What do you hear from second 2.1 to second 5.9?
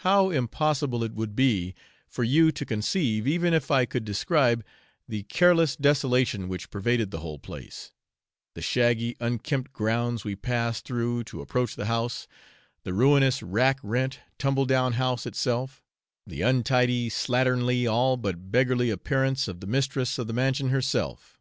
you to conceive, even if I could describe, the careless